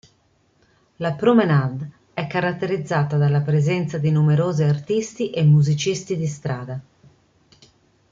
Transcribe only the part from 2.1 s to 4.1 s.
è caratterizzata dalla presenza di